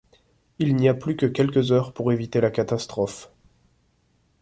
Il 0.57 0.75
n'y 0.77 0.89
a 0.89 0.95
plus 0.95 1.15
que 1.15 1.27
quelques 1.27 1.71
heures 1.71 1.93
pour 1.93 2.11
éviter 2.11 2.41
la 2.41 2.49
catastrophe... 2.49 3.29